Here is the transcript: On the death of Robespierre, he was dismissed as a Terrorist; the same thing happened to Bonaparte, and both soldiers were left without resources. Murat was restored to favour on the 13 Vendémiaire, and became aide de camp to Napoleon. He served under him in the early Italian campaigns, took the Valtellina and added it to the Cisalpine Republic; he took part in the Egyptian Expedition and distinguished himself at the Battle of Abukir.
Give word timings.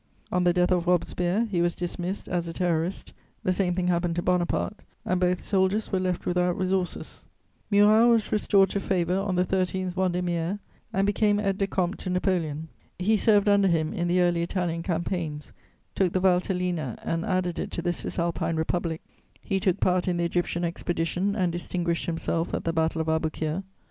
On 0.31 0.45
the 0.45 0.51
death 0.53 0.71
of 0.71 0.87
Robespierre, 0.87 1.45
he 1.45 1.61
was 1.61 1.75
dismissed 1.75 2.27
as 2.27 2.47
a 2.47 2.53
Terrorist; 2.53 3.13
the 3.43 3.53
same 3.53 3.75
thing 3.75 3.85
happened 3.85 4.15
to 4.15 4.23
Bonaparte, 4.23 4.81
and 5.05 5.19
both 5.21 5.39
soldiers 5.39 5.91
were 5.91 5.99
left 5.99 6.25
without 6.25 6.57
resources. 6.57 7.23
Murat 7.69 8.09
was 8.09 8.31
restored 8.31 8.71
to 8.71 8.79
favour 8.79 9.19
on 9.19 9.35
the 9.35 9.45
13 9.45 9.91
Vendémiaire, 9.91 10.57
and 10.91 11.05
became 11.05 11.39
aide 11.39 11.59
de 11.59 11.67
camp 11.67 11.99
to 11.99 12.09
Napoleon. 12.09 12.67
He 12.97 13.15
served 13.15 13.47
under 13.47 13.67
him 13.67 13.93
in 13.93 14.07
the 14.07 14.21
early 14.21 14.41
Italian 14.41 14.81
campaigns, 14.81 15.53
took 15.93 16.13
the 16.13 16.19
Valtellina 16.19 16.97
and 17.03 17.23
added 17.23 17.59
it 17.59 17.69
to 17.73 17.83
the 17.83 17.93
Cisalpine 17.93 18.55
Republic; 18.55 19.01
he 19.39 19.59
took 19.59 19.79
part 19.79 20.07
in 20.07 20.17
the 20.17 20.25
Egyptian 20.25 20.63
Expedition 20.63 21.35
and 21.35 21.51
distinguished 21.51 22.07
himself 22.07 22.55
at 22.55 22.63
the 22.63 22.73
Battle 22.73 23.01
of 23.01 23.07
Abukir. 23.07 23.61